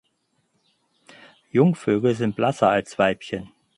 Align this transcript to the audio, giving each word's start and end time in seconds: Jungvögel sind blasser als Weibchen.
Jungvögel 1.51 2.15
sind 2.15 2.35
blasser 2.35 2.69
als 2.69 2.97
Weibchen. 2.97 3.51